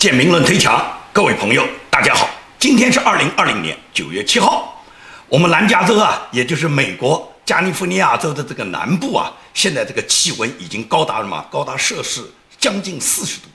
[0.00, 0.82] 建明论推墙，
[1.12, 2.26] 各位朋友，大家好，
[2.58, 4.82] 今天是二零二零年九月七号，
[5.28, 12.24] 我们南加州啊，也就是美国加利福尼亚州的这个南部啊，现在这个气温已经高达了嘛，高达摄氏
[12.58, 13.48] 将近四十度，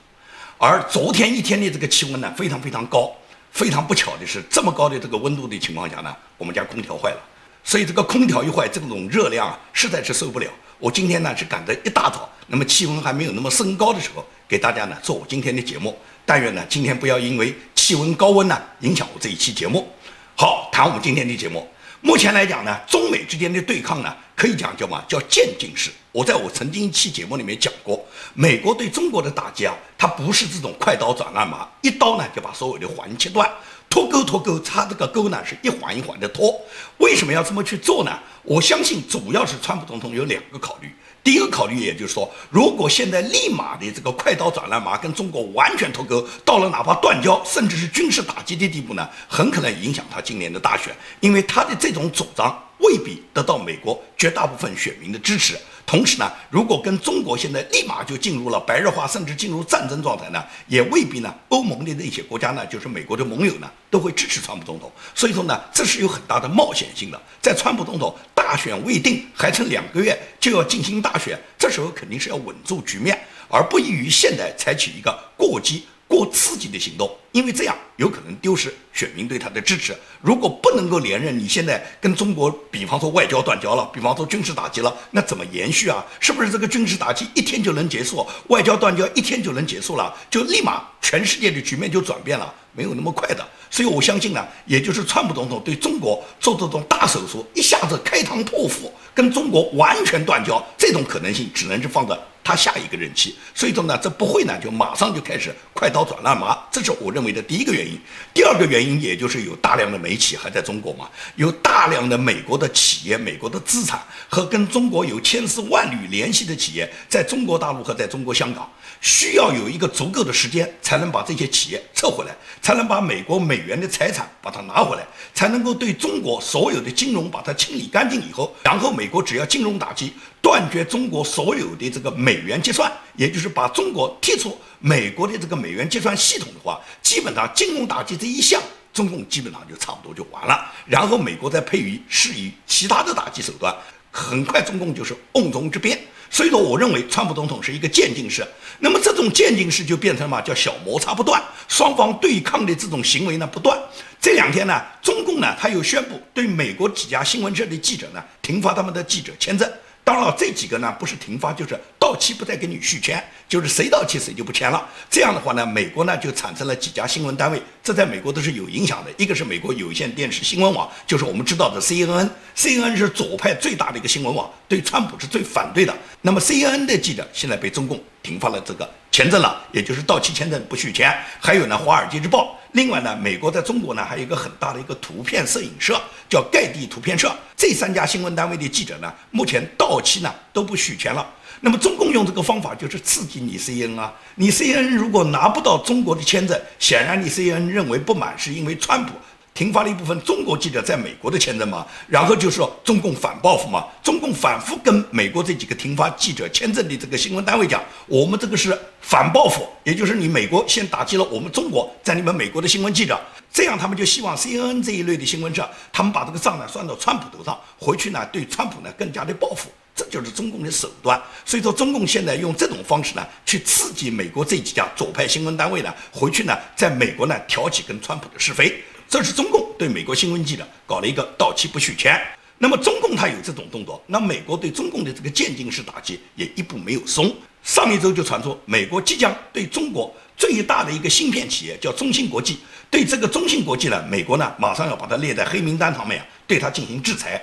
[0.56, 3.10] 而昨天一天的这个气温呢，非常非常高，
[3.50, 7.18] 非常不巧的是，这么高的这个温度的情况下呢，我们家空调坏了，
[7.64, 10.46] 所以这个空调一坏，这种热量啊，实在是受不了。
[10.78, 15.98] 我今天呢是赶在一大早，那么气温还没有那么升高的时候，给大家呢做我今天的节目。
[16.26, 19.88] 但愿呢，今天不要因为气温高温呢影响我这一期节目。
[20.34, 21.66] 好，谈我们今天的节目。
[22.00, 25.90] 目前来讲呢，中美之间的对抗呢，可以讲叫嘛，叫渐进式。
[26.10, 28.04] 我在我曾经一期节目里面讲过，
[28.34, 33.48] 美国对中国的打击啊，它不是这种快刀斩乱麻，一刀呢就把所有的环切断，
[33.88, 36.60] 脱钩脱钩，它这个钩呢是一环一环的脱。
[36.98, 38.18] 为什么要这么去做呢？
[38.42, 40.92] 我相信主要是川普总统有两个考虑。
[41.26, 55.58] 第一个考虑，也就是说，如果现在立马的这个快刀斩乱麻，跟中国完全脱钩，到了哪怕断交，甚至是军事打击的地步呢，很可能影响他今年的大选，因为他的这种主张未必得到美国绝大部分选民的支持。
[55.86, 64.90] 同时呢，如果跟中国现在立马就进入了白热化，甚至进入战争状态呢，也未必呢，欧盟的那些国家呢，就是美国的盟友呢，都会支持川普总统。
[65.14, 67.22] 所以说呢，这是有很大的冒险性的。
[67.40, 73.16] 在川普总统大选未定，还剩两个月就要进行大选，这时候肯定是要稳住局面，
[73.48, 75.86] 而不宜于现在采取一个过激。
[76.08, 79.96] 过刺激的行动，因为这样有可能丢失选民对他的支持。
[80.20, 86.04] 如果不能够连任，你现在跟中国，比方说外交断交了，比方说军事打击了，那怎么延续啊？
[86.20, 92.54] 是不是这个军事打击一天就能结束，外交断交一天就能结束了，就立马全世界的局面就转变了？
[92.72, 93.46] 没有那么快的。
[93.68, 102.16] 所以我相信呢，也就是川普总统对中国做这种大手术，一下子开膛破腹，跟中国完全断交，这种可能性只能是放在。
[102.46, 107.98] 他下一个任期，所以说呢，这不会呢，就马上就开始快刀斩乱麻，这是我认为的第一个原因。
[108.32, 118.70] 第二个原因，也就是有大量的美企还在中国嘛，有大量的美国的企业、美国的资产和跟中国有千丝万缕联系的企业，在中国大陆和在中国香港，
[119.00, 122.30] 需要有一个足够的时间，才能把这些企业撤回来，
[122.62, 125.04] 才能把美国美元的财产把它拿回来，
[125.34, 130.12] 才能够对中国所有的金融把它清理干净以后，然后美国只要金融打击。
[130.46, 138.62] 断绝中国所有的这个美元结算，也就是把中国踢出美国的这个美元结算系统的话，基本上金融打击这一项，
[138.94, 140.72] 中共基本上就差不多就完了。
[140.86, 143.74] 然后美国再配以施以其他的打击手段，
[144.12, 145.98] 很快中共就是瓮中之鳖。
[146.30, 148.46] 所以说，我认为川普总统是一个渐进式。
[148.78, 153.76] 那么这种渐进式就变成了嘛，叫小摩擦不断，双方对抗的这种行为呢不断。
[154.20, 159.68] 这两天呢，中共呢他又宣布对美国几家新闻社的记者呢停发他们的记者签证。
[160.06, 164.88] 当然了，这几个呢不是停发，就是到期不再给你续签，就是谁到期谁就不签了。
[165.10, 169.10] 这样的话呢，美国呢就产生了几家新闻单位，这在美国都是有影响的。
[169.16, 175.92] 一个是美国有线电视新闻网，就是我们知道的 CNN，CNN 是左派最大的一个新闻网，对川普是最反对的。
[176.22, 181.12] 那么 CNN 的记者现在被中共停发了这个签证了，也就是到期签证不续签。
[181.40, 182.55] 还有呢，《华尔街日报》。
[182.72, 187.34] 另外呢，美国在中国呢还有一个很大的一个图片摄影社，叫盖蒂图片社。
[187.56, 191.26] 这三家新闻单位的记者呢，目前到期呢都不续签了。
[191.60, 199.12] 那么中共用这个方法就是刺激你 CNN 啊，你 CNN 如果拿不到中国的签证，显然你 CNN 认为不满是因为川普。
[199.56, 213.18] 停发了一部分中国记者在美国的签证嘛，然后就说中共反报复嘛，中共反复跟美国这几个停发记者签证的这个新闻单位讲，我们这个是反报复，也就是你美国先打击了我们中国在你们美国的新闻记者，
[213.50, 221.18] 这样他们就希望 CNN 这一类的新闻社，他们把这个账呢算到川普头上，回去呢对川普呢更加的报复，这就是中共的手段。
[221.46, 228.84] 所以说中共现在用这种方式呢去刺激美国这几家左派新闻单位呢，回去呢在美国呢挑起跟川普的是非。
[229.08, 232.20] 这是中共对美国新闻记者搞了一个到期不续签。
[232.58, 237.34] 那么中共他有这种动作，那美国对中共的这个渐进式打击也一步没有松。
[237.62, 242.58] 上一周就传出美国即将对中国最大的一个芯片企业叫中芯国际，
[242.90, 247.40] 对这个中芯国际呢，美国呢马上要把它列在黑名单上面，对它进行制裁。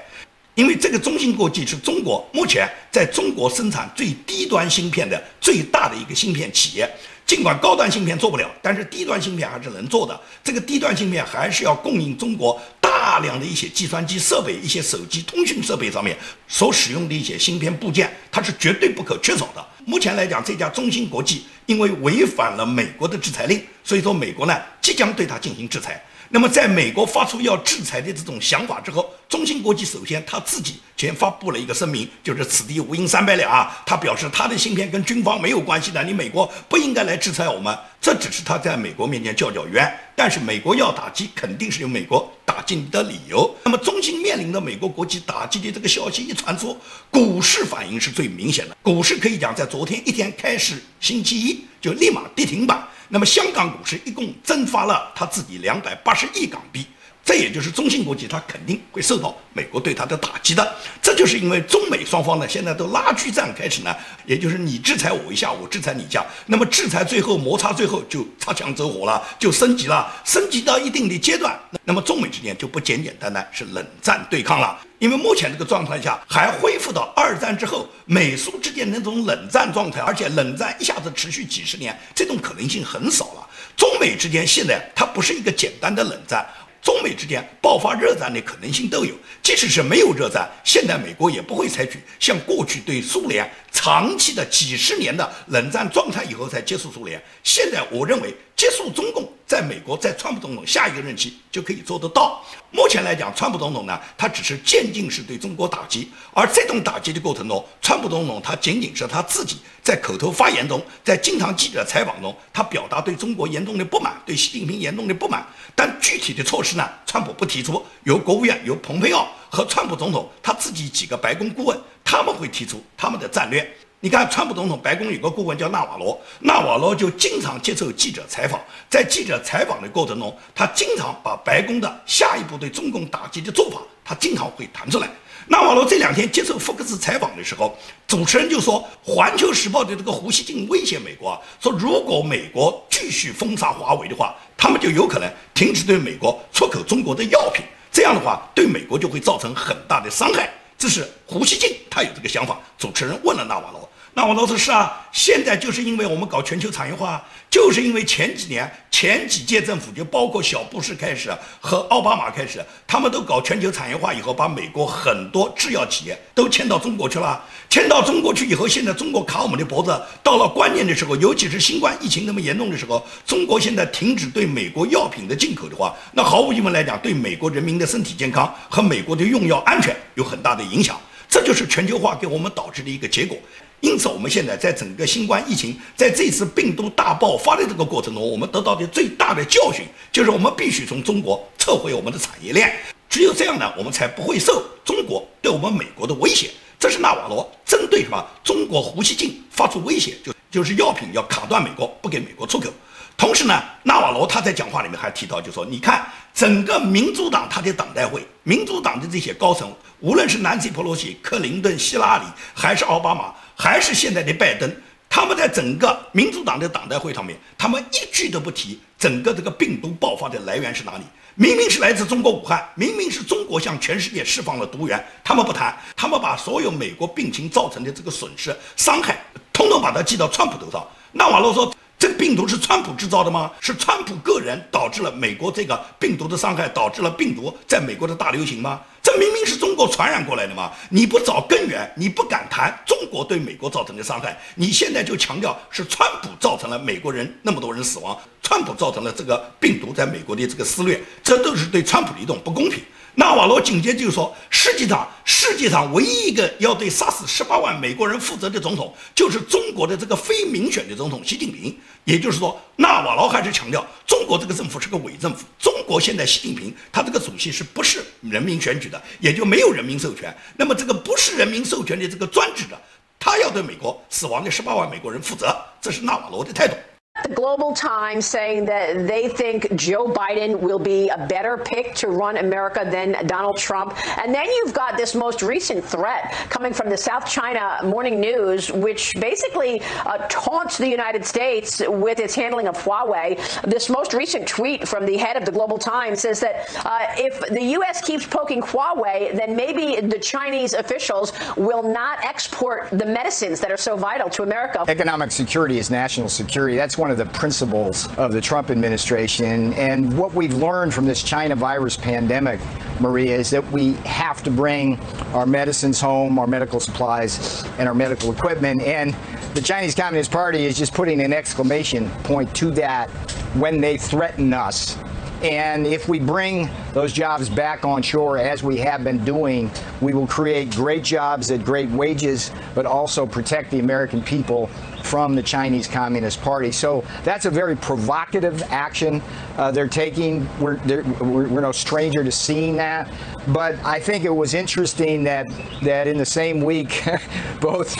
[0.56, 6.90] 因为这个中芯国际是中国目前在中国生产最低端芯片的最大的一个芯片企业。
[7.26, 10.20] 尽管高端芯片做不了，但是低端芯片还是能做的。
[10.44, 16.18] 这个低端芯片还是要供应中国大量的一些计算机设备、一些手机通讯设备上面
[16.48, 19.66] 所使用的一些芯片部件，它是绝对不可缺少的。
[19.86, 26.04] 目前来讲，这家中芯国际因为违反了美国的制裁令，所以说美国呢即将对它进行制裁。
[26.36, 33.78] 那么，在美国发出要制裁的这种想法之后，中芯国际首先他自己先发布了一个声明，就是此地无银三百两啊。
[33.86, 37.78] 他表示他的芯片跟军方没有关系的，你美国不应该来制裁我们。
[38.02, 43.52] 这只是他在美国面前叫叫冤，但是美国要打击，肯定是由美国打击你的理由。
[43.66, 46.78] 那么，中心面临的美国国际打击的这个消息一传出，
[47.10, 48.78] 股市反应是最明显的。
[48.84, 52.88] 股市可以讲在昨天一天开始，星期一就立马跌停板。
[53.10, 56.86] 那么香港股市一共蒸发了他自己两百八十亿港币，
[57.26, 60.76] 这也就是中芯国际，它肯定会受到美国对它的打击的。
[61.02, 74.78] 这就是因为中美双方呢现在都拉锯战开始呢，也就是你制裁我一下，我制裁你一下，那么制裁最后摩擦最后就擦枪走火了，就升级了，升级到一定的阶段，那么中美之间就不简简单单是冷战对抗了。
[75.00, 83.48] 因为目前这个状态下还恢复到二战之后美苏之间那种冷战状态，而且冷战一下子持续几十年，这种可能性很少了。
[83.76, 86.46] 中美之间现在它不是一个简单的冷战，
[86.84, 89.16] 中美之间爆发热战的可能性都有。
[89.42, 97.22] 即使是没有热战，现在美国也不会采取像过去对苏联长期的几十年的冷战状态以后才结束苏联。
[97.44, 99.32] 现在我认为结束中共。
[99.46, 102.44] 在美国，在川普总统下一个任期就可以做得到。
[102.72, 115.46] 目前来讲，川普总统呢，他只是渐进式对中国打击，而这种打击的过程中，川普总统他仅仅是他自己在口头发言中，在经常记者采访中，他表达对中国严重的不满，对习近平严重的不满。
[115.76, 123.72] 但具体的措施呢，川普不提出，由国务院由蓬佩奥和川普总统他自己几个白宫顾问他们会提出他们的战略。
[124.04, 128.60] 你看，川普总统白宫有个顾问叫纳瓦罗，纳瓦罗就经常接受记者采访，
[128.90, 135.10] 在记者采访的过程中，他经常把白宫的下一步对中共打击的做法，他经常会谈出来。
[135.48, 150.50] 纳瓦罗这两天接受福克斯采访的时候，主持人就说，《环球时报》的这个胡锡进威胁美国，说如果美国继续封杀华为的话，他们就有可能停止对美国出口中国的药品，这样的话对美国就会造成很大的伤害。
[150.78, 152.60] 这是胡锡进他有这个想法。
[152.78, 153.90] 主持人问了纳瓦罗。
[154.16, 167.44] 那我老说是啊，现在就是因为我们搞全球产业化，就是因为前几年前几届政府，就包括小布什开始和奥巴马开始，他们都搞全球产业化以后，把美国很多制药企业都迁到中国去了。
[167.72, 180.96] 迁到中国去以后，现在中国卡我们的脖子，到了关键的时候，尤其是新冠疫情那么严重的时候，中国现在停止对美国药品的进口的话，那毫无疑问来讲，对美国人民的身体健康和美国的用药安全有很大的影响。
[181.28, 183.36] 这就是全球化给我们导致的一个结果。
[183.84, 192.74] 因此，我们现在在整个新冠疫情在这次病毒大爆发的这个过程中，我们得到的最大的教训就是，我们必须从中国撤回我们的产业链。
[193.10, 196.50] 只有这样呢，我们才不会受中国对我们美国的威胁。
[196.80, 202.70] 这是纳瓦罗针对什么中国胡锡进发出威胁，就就是药品要卡断美国，不给美国出口。
[203.18, 213.34] 同时呢，纳瓦罗他在讲话里面还提到，就说你看整个民主党他的党代会，民主党的这些高层，无论是南希·普洛西、克林顿、希拉里，还是奥巴马。
[213.56, 214.76] 还是现在的拜登，
[215.08, 221.04] 他们在整个民主党的党代会上面，他们一句都不提整个这个病毒爆发的来源是哪里。
[221.36, 230.84] 明明是来自中国武汉，明明是中国向全世界释放了毒源，他们不谈，他们把所有美国病情造成的这个损失、伤害，通通把它记到川普头上。
[231.12, 231.72] 纳瓦罗说。
[232.04, 233.50] 这病毒是川普制造的吗？
[233.62, 238.82] 是川普个人导致了美国这个病毒的伤害，导致了病毒在美国的大流行吗？
[239.02, 240.70] 这明明是中国传染过来的嘛！
[240.90, 252.84] 你不找根源，你不敢谈中国对美国造成的伤害，你现在就强调是川普造成了美国人那么多人死亡，川普造成了这个病毒在美国的这个肆虐，这都是对川普的一种不公平。
[253.16, 261.78] 纳瓦罗紧接着就说：“实际上，世界上唯一一个要对杀死十八万美国人负责的总统，就是中国的这个非民选的总统习近平。
[262.06, 265.46] 也就是说，纳瓦罗还是强调，中国这个政府是个伪政府。
[265.60, 270.36] 中国现在习近平他这个主席是不是人民选举的，也就没有人民授权。
[270.58, 272.82] 那么这个不是人民授权的这个专制的，
[273.20, 276.76] 他要对美国死亡的十八万美国人负责，这是纳瓦罗的态度。”
[277.24, 282.08] The Global Times saying that they think Joe Biden will be a better pick to
[282.08, 283.96] run America than Donald Trump.
[284.20, 288.72] And then you've got this most recent threat coming from the South China Morning News,
[288.72, 293.40] which basically uh, taunts the United States with its handling of Huawei.
[293.64, 297.40] This most recent tweet from the head of the Global Times says that uh, if
[297.50, 298.02] the U.S.
[298.02, 303.78] keeps poking Huawei, then maybe the Chinese officials will not export the medicines that are
[303.78, 304.84] so vital to America.
[304.88, 306.76] Economic security is national security.
[306.76, 309.74] That's one of the principles of the Trump administration.
[309.74, 312.60] And what we've learned from this China virus pandemic,
[313.00, 315.00] Maria, is that we have to bring
[315.34, 318.82] our medicines home, our medical supplies, and our medical equipment.
[318.82, 319.16] And
[319.54, 323.10] the Chinese Communist Party is just putting an exclamation point to that
[323.56, 324.98] when they threaten us
[325.44, 330.14] And if we bring those jobs back on shore, as we have been doing, we
[330.14, 334.70] will create great jobs at great wages, but also protect the American people
[335.04, 336.72] from the Chinese Communist Party.
[336.72, 339.22] So that's a very provocative action
[339.58, 340.48] uh, they're taking.
[340.60, 343.12] We're, they're, we're, we're, no stranger to seeing that.
[343.50, 345.48] But I think it was interesting that,
[345.84, 347.04] that in the same week,
[347.62, 347.94] both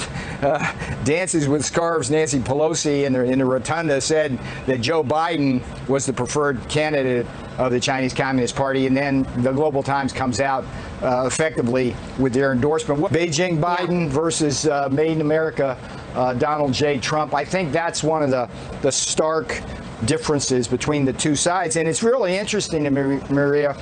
[0.44, 0.60] uh,
[1.04, 6.06] Dances with Scarves Nancy Pelosi in the, in the rotunda said that Joe Biden was
[6.06, 8.88] the preferred candidate of the Chinese Communist Party.
[8.88, 10.66] And then the Global Times comes out
[11.02, 13.02] uh, effectively with their endorsement.
[13.04, 15.78] Beijing Biden versus uh, Made in America
[16.16, 17.00] uh, Donald J.
[17.00, 17.34] Trump.
[17.34, 18.50] I think that's one of the,
[18.82, 19.62] the stark
[20.06, 21.76] differences between the two sides.
[21.76, 23.76] And it's really interesting to me, Maria.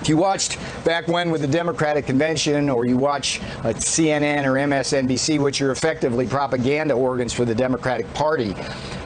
[0.00, 4.54] If you watched back when with the Democratic convention, or you watch uh, CNN or
[4.54, 8.56] MSNBC, which are effectively propaganda organs for the Democratic Party,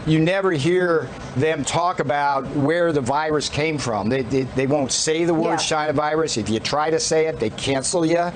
[0.06, 4.08] you never hear them talk about where the virus came from.
[4.08, 5.56] They, they, they won't say the word yeah.
[5.56, 6.38] China virus.
[6.38, 8.30] If you try to say it, they cancel you.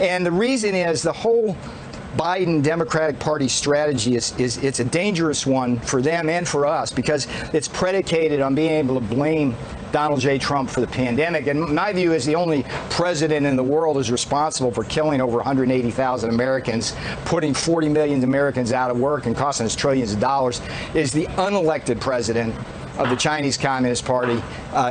[0.00, 1.56] And the reason is the whole
[2.16, 6.92] Biden Democratic Party strategy is, is it's a dangerous one for them and for us
[6.92, 9.54] because it's predicated on being able to blame
[9.92, 10.38] Donald J.
[10.38, 11.46] Trump for the pandemic.
[11.46, 15.36] And my view is the only president in the world is responsible for killing over
[15.36, 20.60] 180,000 Americans, putting 40 million Americans out of work and costing us trillions of dollars,
[20.94, 22.54] is the unelected president
[23.00, 24.40] of the Chinese Communist Party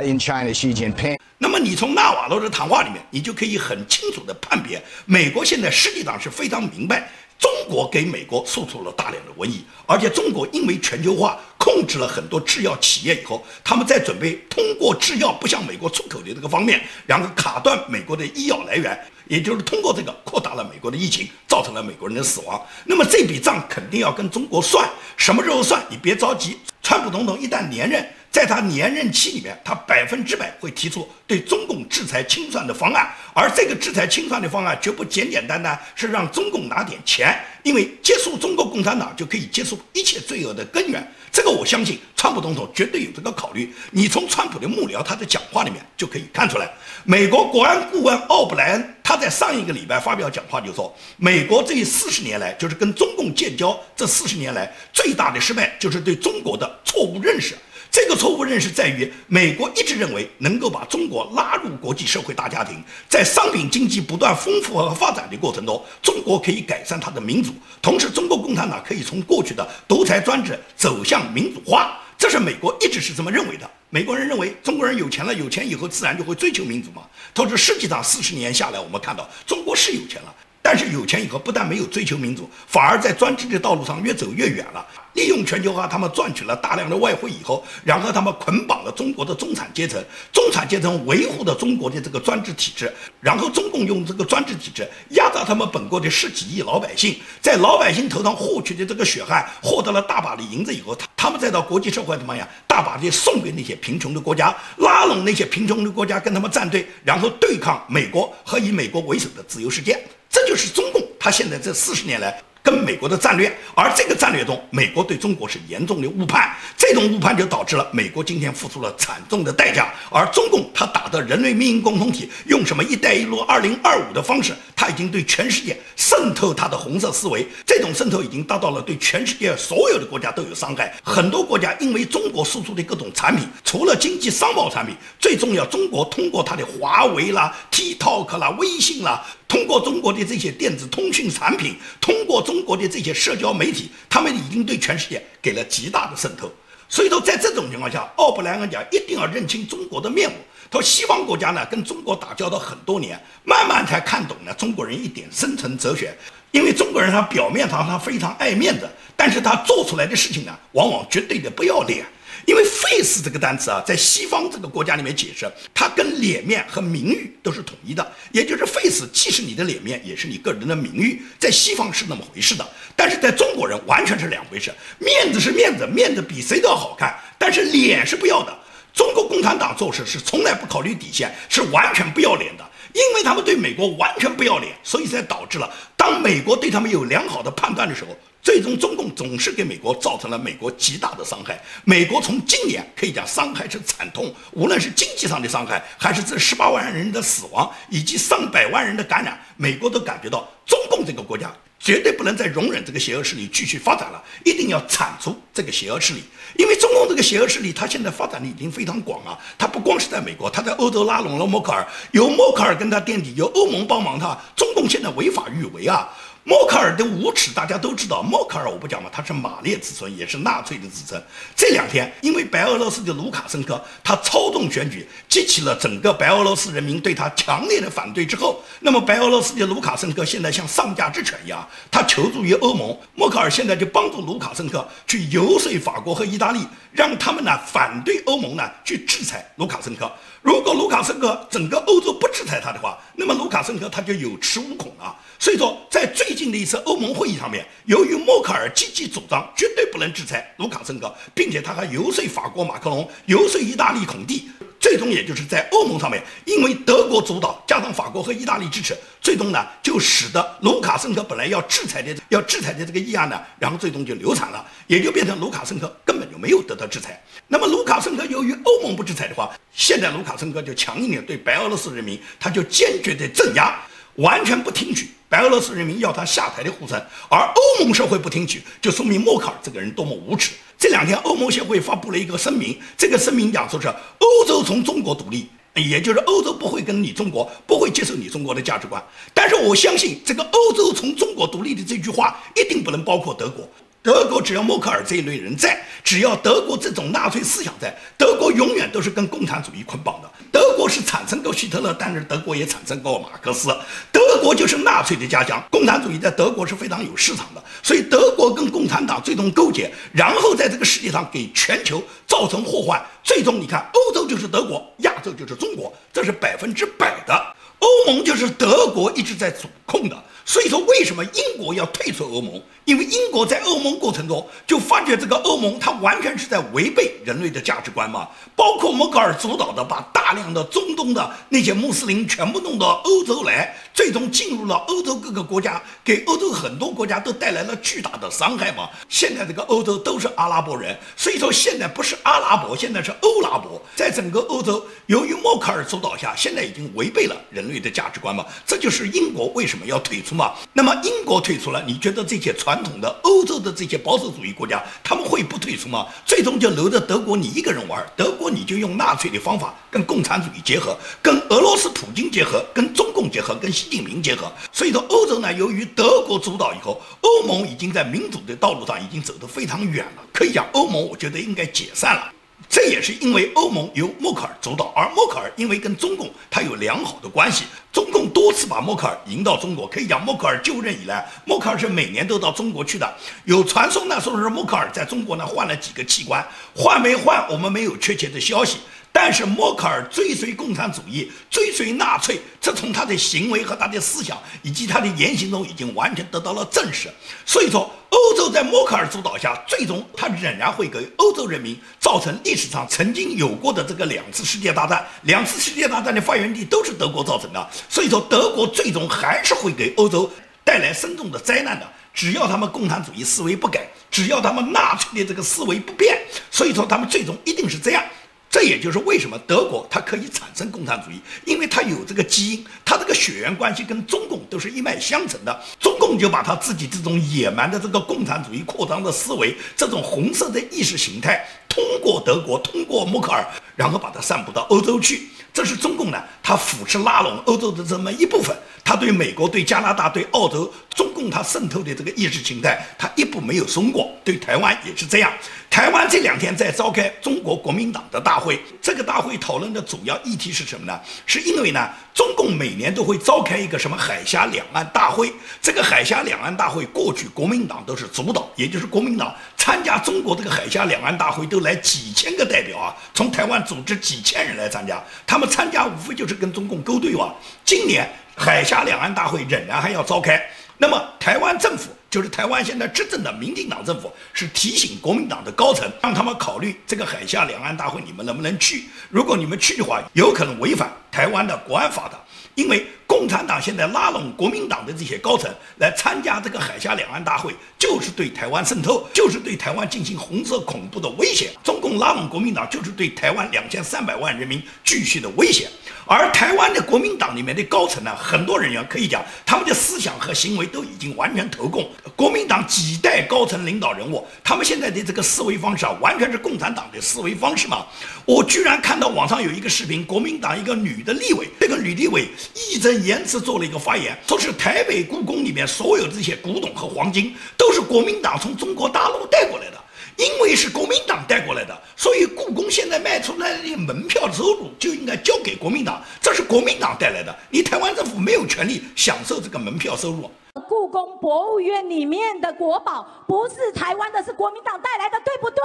[0.04, 1.16] in China, Xi Jinping.
[1.38, 18.98] 那么你从纳瓦罗的谈话里面，你就可以很清楚的判别，美国现在实际上是非常明白，中国给美国输出了大量的瘟疫，而且中国因为全球化控制了很多制药企业以后，他们在准备通过制药不向美国出口的这个方面，然后卡断美国的医药来源，
[19.30, 22.60] 也就是通过这个扩大了美国的疫情，造成了美国人的死亡。
[22.84, 25.80] 那么这笔账肯定要跟中国算，什么时候算？
[25.88, 28.04] 你别着急，川普总统一旦连任。
[28.32, 41.04] 在他连任期里面，他百分之百会提出对中共制裁清算的方案，而这个制裁清算的方案绝不简简单单是让中共拿点钱，因为结束中国共产党就可以结束一切罪恶的根源。
[41.32, 43.74] 这个我相信，川普总统绝对有这个考虑。
[43.90, 46.70] 你从川普的幕僚他的讲话里面就可以看出来。
[47.02, 57.56] 美国国安顾问奥布莱恩他在上一个礼拜发表讲话就说，美国这四十年来就是跟中共建交这四十年来最大的失败就是对中国的错误认识。
[57.90, 67.52] 这个错误认识在于，美国一直认为能够把中国拉入国际社会大家庭，在商品经济不断丰富和发展的过程中，中国可以改善它的民主，
[67.82, 71.98] 同时中国共产党可以从过去的独裁专制走向民主化。
[72.20, 73.68] 这是美国一直是这么认为的。
[73.88, 77.08] 美国人认为中国人有钱了，有钱以后自然就会追求民主嘛。
[77.32, 80.34] 同时，实际上四十年下来，我们看到中国是有钱了。
[80.72, 84.86] 但是有钱以后，不但没有追求民主，反而在专制的道路上越走越远了。
[85.14, 90.00] 利用全球化，他们赚取了大量的外汇以后，然后他们捆绑了中国的中产阶层，
[90.32, 92.88] 中产阶层维护的中国的这个专制体制，
[93.20, 110.00] 然后中共用这个专制体制压榨他们本国的十几亿老百姓，在老百姓头上获取的这个血汗，获得了大把的银子以后，他他们再到国际社会怎么样，大把的送给那些贫穷的国家，拉拢那些贫穷的国家跟他们站队，然后对抗美国和以美国为首的自由世界。
[110.30, 112.42] 这就是中共，他现在这四十年来。
[112.62, 119.94] 跟美国的战略，而这个战略中，美国对中国是严重的误判，这种误判就导致了美国今天付出了惨重的代价。
[120.10, 130.94] 而中共他打的人类命运共同体，用什么“一带一路”二零二五的方式，他已经对全世界渗透他的红色思维，这种渗透已经达到了对全世界所有的国家都有伤害。
[131.02, 139.24] 很多国家因为中国输出的各种产品，除了经济商贸产品，最重要，中国通过它的华为啦、TikTok 啦、微信啦。
[139.50, 146.48] 通过中国的这些电子通讯产品，通过中国的这些社交媒体，他们已经对全世界给了极大的渗透。
[146.88, 150.36] 所以说，在这种情况下，奥布莱恩讲一定要认清中国的面目。
[150.70, 156.16] 他说，西方国家呢跟中国打交道很多年，慢慢才看懂了中国人一点深层哲学。
[156.52, 162.06] 因为中国人他表面上他非常爱面子，但是他做出来的事情呢，往往绝对的不要脸。
[162.46, 174.72] 因为 face 这个单词啊，在西方这个国家里面解释，它跟脸面和名誉都是统一的，也就是 face 既是你的脸面，也是你个人的名誉，在西方是那么回事的，但是在中国人完全是两回事。
[174.98, 178.58] 面子是面子，面子比谁都要好看，但是脸是不要的。
[178.92, 188.16] 中国共产党做事是从来不考虑底线，是完全不要脸的，因为他们对美国完全不要脸，所以才导致了当美国对他们有良好的判断的时候。
[188.42, 191.62] 最终，中共总是给美国造成了美国极大的伤害。
[191.84, 206.22] 美国从今年可以讲伤害是惨痛，无论是经济上的伤害，还是这十八万人的死亡，以及上百万人的感染，美国都感觉到中共这个国家绝对不能再容忍这个邪恶势力继续发展了，一定要铲除这个邪恶势力。
[206.56, 216.06] 因为中共这个邪恶势力，它现在发展的已经非常广啊，它不光是在美国，它在欧洲拉拢了默克尔，由默克尔跟他垫底，由欧盟帮忙他，中共现在违法欲为啊。
[216.50, 218.20] 默克尔的无耻，大家都知道。
[218.24, 221.22] 默克尔我不讲嘛，他是马列子孙，也是纳粹的子孙。
[221.54, 232.98] 这两天，因为白俄罗斯的卢卡申科他操纵选举，激起了整个白俄罗斯人民对他强烈的反对之后，那么白俄罗斯的卢卡申科现在像丧家之犬一样，他求助于欧盟。
[233.14, 240.10] 默克尔现在就帮助卢卡申科去游说法国和意大利，让他们呢反对欧盟呢去制裁卢卡申科。
[240.42, 245.14] 如果卢卡申科整个欧洲不制裁他的话，那么卢卡申科他就有恃无恐了。
[245.38, 267.22] 所以说，在最近的一次欧盟会议上面，由于默克尔积极主张绝对不能制裁卢卡申科，并且他还游说法国马克龙，游说意大利孔蒂，最终也就是在欧盟上面，因为德国主导加上法国和意大利支持，最终呢就使得卢卡申科本来要制裁的要制裁的这个议案呢，然后最终就流产了，也就变成卢卡申科根本就没有得到制裁。
[267.46, 273.78] 那么卢卡申科由于欧盟不制裁的话，现在卢卡申科就强硬的对白俄罗斯人民，他就坚决的镇压，
[274.14, 280.52] 完全不听取白俄罗斯人民要他下台的呼声，而欧盟社会不听取，就说明默克尔这个人多么无耻。
[280.80, 289.00] 这两天欧盟协会发布了一个声明，这个声明讲说是欧洲从中国独立，也就是欧洲不会跟你中国不会接受你中国的价值观。
[289.34, 293.68] 但是我相信这个欧洲从中国独立的这句话一定不能包括德国。
[294.02, 300.30] 德国只要默克尔这一类人在，只要德国这种纳粹思想在，德国永远都是跟共产主义捆绑的。
[300.50, 303.68] 德国是产生过希特勒，但是德国也产生过马克思。
[304.10, 307.62] 德国就是纳粹的家乡，共产主义在德国是非常有市场的。
[307.82, 312.98] 所以德国跟共产党最终勾结，然后在这个世界上给全球造成祸患。
[313.22, 317.54] 最终你看，欧洲就是德国，亚洲就是中国，这是百分之百的。
[317.80, 320.24] 欧盟就是德国一直在主控的。
[320.46, 322.60] 所以说，为什么英国要退出欧盟？
[322.90, 338.88] 因为英国在欧盟过程中就发觉这个欧盟它完全是在违背人类的价值观嘛，包括默克尔主导的把大量的中东的那些穆斯林全部弄到欧洲来，最终进入了欧洲各个国家，给欧洲很多国家都带来了巨大的伤害嘛。
[339.08, 343.80] 现在这个欧洲都是阿拉伯人，所以说现在不是阿拉伯，现在是欧拉伯。
[343.94, 348.44] 在整个欧洲，由于默克尔主导下，现在已经违背了人类的价值观嘛。
[348.66, 350.54] 这就是英国为什么要退出嘛。
[350.72, 356.06] 那么英国退出了，你觉得这些传统的欧洲的这些保守主义国家他们会不退出吗？
[356.24, 364.50] 最终就留着德国你一个人玩，德国你就用纳粹的方法跟共产主义结合，跟俄罗斯普京结合，跟中共结合，跟习近平结合。
[364.72, 372.32] 所以说欧洲呢，由于德国主导以后，欧盟已经在民主的道路上已经走得非常远了，可以讲欧盟我觉得应该解散了。
[372.68, 379.88] 这也是因为欧盟由默克尔主导，而默克尔因为跟中共他有良好的关系，中共多次把默克尔迎到中国。
[379.88, 383.12] 可以讲，默克尔就任以来，默克尔是每年都到中国去的。
[383.44, 388.78] 有传说呢，说是默克尔在中国呢换了几个器官，换没换我们没有确切的消息。
[389.10, 397.10] 但是默克尔追随共产主义，追随纳粹，这从他的行为和他的思想以及他的言行中已经完全得到了证实。
[397.44, 397.90] 所以说。
[398.10, 405.06] 欧洲在默克尔主导下，最终他仍然会给欧洲人民造成历史上曾经有过的这个两次世界大战。
[405.22, 410.30] 两次世界大战的发源地都是德国造成的，所以说德国最终还是会给欧洲
[410.64, 411.86] 带来深重的灾难的。
[412.12, 416.20] 只要他们共产主义思维不改，只要他们纳粹的这个思维不变，
[416.50, 418.02] 所以说他们最终一定是这样。
[418.50, 425.62] 这也就是为什么德国它可以产生共产主义，因为它有这个基因，它这个血缘关系跟中共都是一脉相承的。
[425.78, 435.28] 中共就把他自己这种野蛮的这个共产主义扩张的思维，这种红色的意识形态，通过德国，通过默克尔，然后把它散布到欧洲去。
[435.52, 438.56] 这是中共呢，他扶持拉拢欧洲的这么一部分。
[438.82, 444.10] 他对美国、对加拿大、对澳洲，中共它渗透的这个意识形态，它一步没有松过。
[444.24, 445.32] 对台湾也是这样。
[445.70, 451.00] 台湾这两天在召开中国国民党的大会，这个大会讨论的主要议题是什么呢？
[451.26, 455.32] 是因为呢，中共每年都会召开一个什么海峡两岸大会。
[455.62, 467.32] 这个海峡两岸大会过去国民党都是主导，也就是国民党参加中国这个海峡两岸大会都来几千个代表啊，从台湾组织几千人来参加，他们参加无非就是跟中共勾兑哇。
[467.64, 468.10] 今年。
[468.36, 470.42] 海峡两岸大会仍然还要召开，
[470.82, 478.86] 那么台湾政府就是台湾现在执政的民进党政府，是提醒国民党的高层，让他们考虑这个海峡两岸大会你们能不能去？
[479.10, 482.18] 如果你们去的话，有可能违反台湾的国安法的，
[482.54, 491.50] 因为共产党现在拉拢国民党的这些高层来参加这个海峡两岸大会，就是对台湾渗透，就是对台湾进行红色恐怖的威胁。
[491.64, 495.68] 中共拉拢国民党，就是对台湾两千三百万人民继续的威胁。
[496.06, 507.84] 而台湾的国民党里面的高层呢，很多人员可以讲，他们的思想和行为都已经完全投共国民党几代高层领导人物，他们现在的这个思维方式啊，完全是共产党的思维方式嘛。
[508.24, 519.80] 我居然看到网上有一个视频，国民党一个女的立委，这个女立委义正言辞做了一个发言，说是台北故宫里面所有这些古董和黄金都是国民党从中国大陆带过来的。
[520.16, 527.34] 因为是国民党带过来的，所以故宫现在卖出来的门票收入就应该交给国民党，这是国民党带来的。
[527.48, 530.30] 你台湾政府没有权利享受这个门票收入。
[530.68, 535.62] 故宫博物院里面的国宝不是台湾的，是国民党带来的，对不对？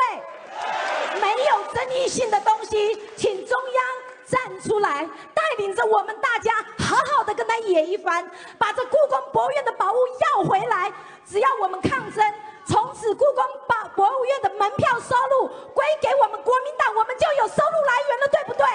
[1.19, 9.97] 没有争议性的东西，请中央站出来，带领着我们大家好好的跟他演一番，把这故宫博物院的宝物
[10.35, 10.91] 要回来。
[11.29, 12.23] 只要我们抗争。
[12.67, 18.65] 从此，故宫把博物院的门票收入归给我们国民党，我们就有收入来源了，对不对？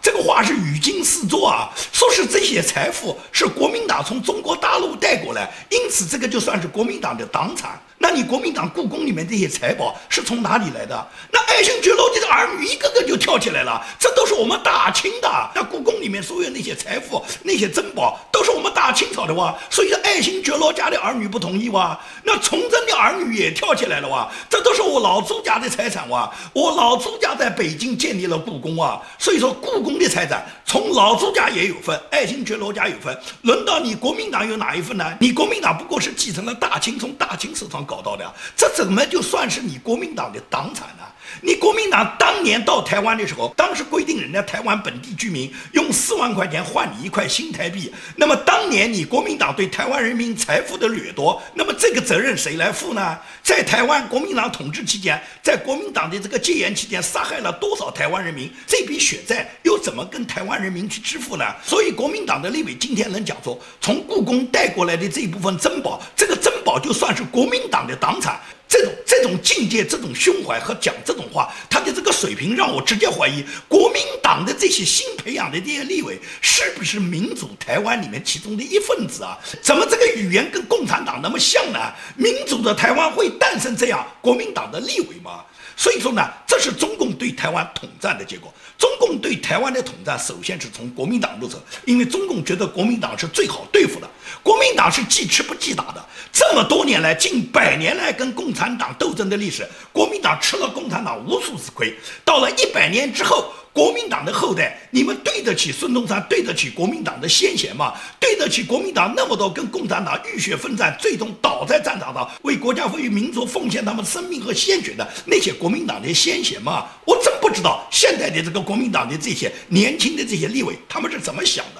[0.00, 1.70] 这个话是语惊四座啊！
[1.92, 7.80] 说是这些财富是国民党从中国大陆带过来，因此这个就算是国民党的党产。
[8.02, 11.08] 那你国民党故宫里面这些财宝是从哪里来的？
[11.30, 15.28] 那爱新觉罗家的儿女一个个就跳起来了，这都是我们大清的。
[15.54, 19.54] 那故宫里面所有那些财富、那些珍宝，都是我们大清朝的哇。
[19.68, 22.00] 所以说爱新觉罗家的儿女不同意哇。
[22.22, 24.32] 那崇祯的儿女也跳起来了哇。
[24.48, 26.32] 这都是我老朱家的财产哇。
[26.54, 28.98] 我老朱家在北京建立了故宫啊。
[29.18, 35.04] 所以说故宫的财产从老朱家也有份，爱新觉罗家有份，轮到你国民党有哪一份呢？
[35.20, 37.86] 你国民党不过是继承了大清，从大清手上。
[37.90, 41.02] 搞到的，这怎么就算是你国民党的党产呢？
[41.40, 47.92] 你国民党当年到台湾的时候，当时规定人家台湾本地居民用四万块钱换你一块新台币。
[48.16, 53.18] 那么当年你国民党对台湾人民财富的掠夺，那么这个责任谁来负呢？
[53.42, 58.50] 在台湾国民党统治期间，在国民党的这个戒严期间，杀害了多少台湾人民？
[58.66, 61.44] 这笔血债又怎么跟台湾人民去支付呢？
[61.64, 68.40] 所以国民党的立委今天能讲说，从故宫带过来的这一部分珍宝，这个珍宝就算是国民党的党产。
[68.70, 79.36] 这种这种境界、这种胸怀和讲这种话，他的这个水平让我直接怀疑，国民党的这些新培养的这些立委是不是民主台湾里面其中的一份子啊？
[79.60, 81.92] 怎么这个语言跟共产党那么像呢？
[82.14, 85.44] 民主的台湾会诞生这样国民党的立委吗？
[85.76, 88.54] 所以说呢，这是中共对台湾统战的结果。
[88.80, 94.08] 中共对台湾的统战，首先是从国民党入手，因为中共觉得国民党是最好对付的。
[94.42, 96.02] 国民党是既吃不记打的。
[96.32, 101.94] 这么多年来，近百年来跟共产党斗争的历史，国民党吃了共产党无数次亏。
[102.24, 107.94] 到了一百年之后，国民党的后代，你们对得起孙中山，对得起国民党的先贤吗？
[108.18, 116.86] 对得起国民党那么多跟共产党浴血奋战，最终倒在战场上，为国家为民族奉献他们生命和鲜血的那些国民党的先贤吗？
[117.04, 121.79] 我真不知道现在的这个国民党的这些年轻的这些立委，他们是怎么想的。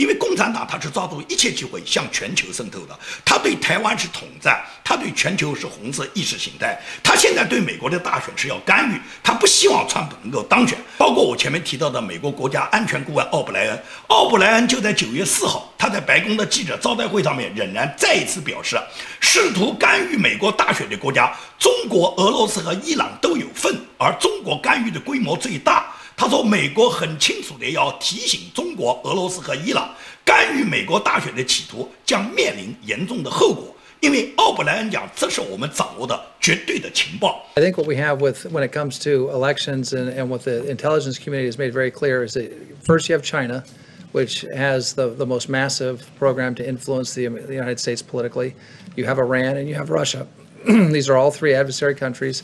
[0.00, 10.78] 因为共产党他是抓住一切机会向全球渗透的，他对台湾是统战，他对全球是红色意识形态，他现在对美国的大选是要干预，他不希望川普能够当选。
[10.96, 18.80] 包括我前面提到的美国国家安全顾问奥布莱恩，奥布莱恩就在九月四号，他在白宫的记者招待会上面仍然再一次表示，
[19.20, 25.89] 试图干预美国大选的国家，中国、俄罗斯和伊朗都有份，而中国干预的规模最大。
[26.19, 33.75] 他说：“美国很清楚地要提醒中国、俄罗斯和伊朗，干预美国大选的企图将面临严重的后果。
[34.01, 40.69] 因为奥布莱恩讲，这是我们掌握的绝对的情报。” I think what we have with when it comes to elections and, and what the
[40.69, 42.51] intelligence community has made very clear is that
[42.83, 43.63] first you have China,
[44.11, 48.53] which has the, the most massive program to influence the, the United States politically.
[48.95, 50.27] You have Iran and you have Russia.
[50.65, 52.43] These are all three adversary countries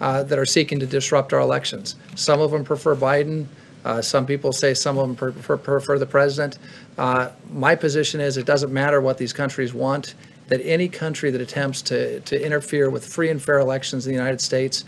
[0.00, 1.96] uh, that are seeking to disrupt our elections.
[2.14, 3.46] Some of them prefer Biden.
[3.84, 6.58] Uh, some people say some of them prefer, prefer the president.
[6.98, 10.14] Uh, my position is it doesn't matter what these countries want,
[10.48, 14.18] that any country that attempts to, to interfere with free and fair elections in the
[14.18, 14.84] United States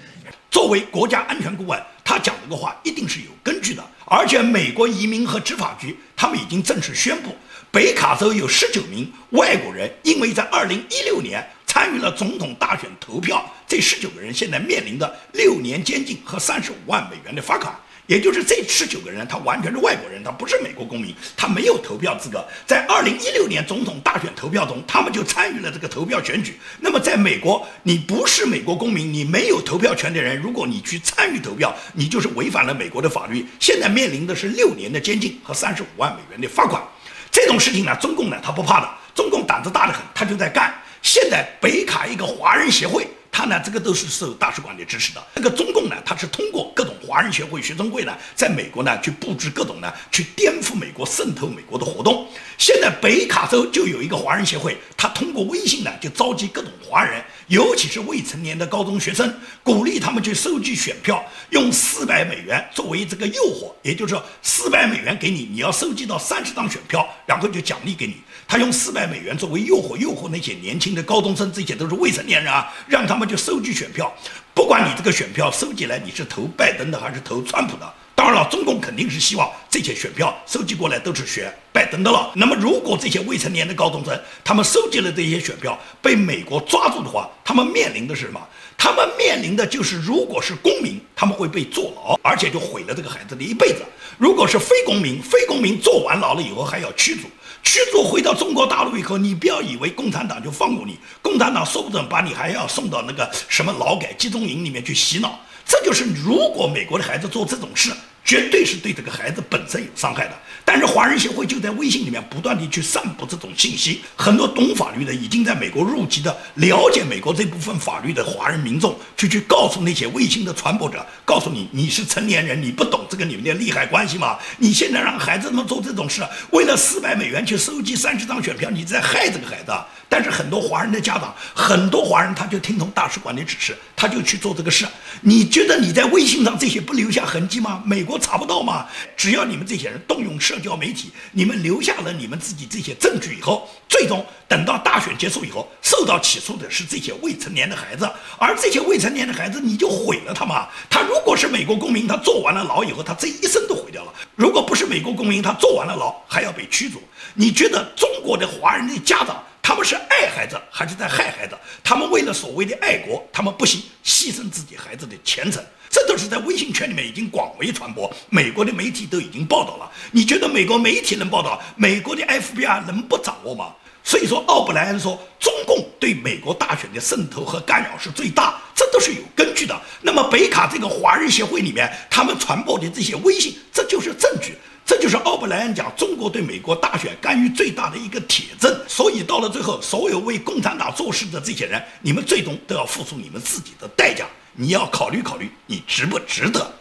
[0.50, 3.82] 作为国家安全顾问，他讲这个话一定是有根据的。
[4.04, 7.30] 而且，美国移民和执法局他们已经正式宣布，
[7.70, 17.75] 北卡州有十九名外国人因为在二零一六年参与了总统大选投票， 这十九个人现在面临的六年监禁和三十五万美元的罚款。
[18.07, 22.41] 也就是这十九个人，他完全是外国人，他不是美国公民，他没有投票资格。
[22.65, 26.57] 在二零一六年总统大选投票中，他们就参与了这个投票选举。
[26.79, 36.81] 那么，在美国，你不是美国公民，你没有投票权的人，如果你去参与投票，你就是违反了美国的法律，现在面临的是六年的监禁和三十五万美元的罚款。
[37.29, 40.73] 这种事情呢，中共呢他不怕的，中共胆子大得很，他就在干。
[41.01, 43.05] 现在北卡一个华人协会。
[43.37, 45.23] 他呢，这个都是受大使馆的支持的。
[45.35, 52.27] 那个中共呢，他是通过各种华人协会、学生会呢，在美国呢去布置各种呢，去颠覆美国、渗透美国的活动。
[52.57, 59.33] 现在北卡州就有一个华人协会，他通过微信呢，就召集各种华人，尤其是未成年的高中学生，
[59.63, 68.17] 鼓励他们去收集选票，用四百美元作为这个诱惑，也就是说，四百美元给你，你要收集到三十张选票，然后就奖励给你。
[68.47, 74.13] 他用四百美元作为诱惑，诱惑那些年轻的高中生，这些都是未成年人啊，让他们去收集选票。
[74.53, 82.31] 不管你这个选票收集来，你是投拜登的还是投川普的，当然了，中共肯定是希望这些选票收集过来都是选拜登的了。
[82.33, 88.41] 那么，如果这些未成年的高中生他们收集了这些选票被美国抓住的话，他们面临的是什么？
[88.75, 93.83] 他们面临的就是，如果是公民，他们会被坐牢，而且就毁了这个孩子的一辈子；
[94.17, 97.27] 如果是非公民，非公民坐完牢了以后还要驱逐。
[97.61, 105.39] 驱逐回到中国大陆以后，你不要以为共产党就放过你，共产党说不准把你还要送到那个什么劳改集中营里面去洗脑。
[105.67, 107.91] 这就是如果美国的孩子做这种事。
[108.27, 110.33] 绝对是对这个孩子本身有伤害的，
[110.65, 124.37] 但是华人协会就在微信里面不断地去散布这种信息，很多懂法律的已经在美国入籍的、了解美国这部分法律的华人民众，就去告诉那些微信的传播者，告诉你你是成年人，你不懂这个里面的利害关系吗？
[124.57, 129.71] 你现在让孩子们做这种事，为了四百美元去收集三十张选票，你在害这个孩子。
[130.09, 134.85] 但是很多华人的家长，很多华人他就听从大使馆的指示，他就去做这个事。
[135.21, 137.81] 你觉得你在微信上这些不留下痕迹吗？
[137.85, 138.85] 美国查不到吗？
[139.15, 150.67] 只要你们这些人动用社交媒体，你们留下了你们自己这些证据以后，最终等到大选结束以后，受到起诉的是这些未成年的孩子，而这些未成年的孩子，你就毁了他吗？
[150.89, 157.01] 他如果是美国公民，他坐完了牢以后，他这一生都毁掉了；如果不是美国公民，他坐完了牢还要被驱逐。
[157.33, 159.43] 你觉得中国的华人的家长？
[159.67, 161.53] 他们是爱孩子还是在害孩子？
[161.83, 168.09] 他们为了所谓的爱国，他们不惜牺牲自己孩子的前程，这都是在微信圈里面已经广为传播。
[168.29, 169.91] 美国的媒体都已经报道了。
[170.11, 171.61] 你觉得美国媒体能报道？
[171.75, 173.75] 美国的 FBI 能不掌握吗？
[174.05, 179.77] 所以说，奥布莱恩说，中共对美国大选的渗透和干扰是最大，这都是有根据的。
[180.01, 184.53] 那么，北卡这个华人协会里面，他们传播的这些微信，这就是证据。
[184.87, 196.73] 这就是奥布莱恩讲中国对美国大选干预最大的一个铁证，所以到了最后，所有为共产党做事的这些人，你们最终都要付出你们自己的代价，你要考虑考虑，你值不值得？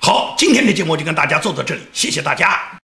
[0.00, 2.75] 好，今天的节目就跟大家做到这里，谢谢大家。